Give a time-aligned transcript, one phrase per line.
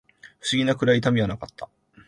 [0.39, 1.69] 不思議なくらい痛みはなかった